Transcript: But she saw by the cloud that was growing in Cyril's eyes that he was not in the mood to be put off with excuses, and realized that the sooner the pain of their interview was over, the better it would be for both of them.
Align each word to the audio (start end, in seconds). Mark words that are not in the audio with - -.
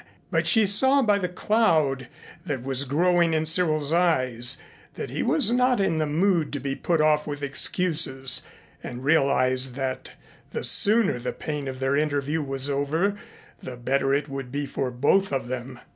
But 0.31 0.47
she 0.47 0.65
saw 0.65 1.03
by 1.03 1.19
the 1.19 1.29
cloud 1.29 2.07
that 2.43 2.63
was 2.63 2.85
growing 2.85 3.35
in 3.35 3.45
Cyril's 3.45 3.93
eyes 3.93 4.57
that 4.95 5.11
he 5.11 5.21
was 5.21 5.51
not 5.51 5.79
in 5.79 5.99
the 5.99 6.07
mood 6.07 6.51
to 6.53 6.59
be 6.59 6.73
put 6.75 6.99
off 7.01 7.27
with 7.27 7.43
excuses, 7.43 8.41
and 8.81 9.03
realized 9.03 9.75
that 9.75 10.13
the 10.53 10.63
sooner 10.63 11.19
the 11.19 11.33
pain 11.33 11.67
of 11.67 11.79
their 11.79 11.95
interview 11.95 12.41
was 12.41 12.67
over, 12.67 13.15
the 13.61 13.77
better 13.77 14.11
it 14.11 14.27
would 14.27 14.51
be 14.51 14.65
for 14.65 14.89
both 14.89 15.31
of 15.31 15.49
them. 15.49 15.79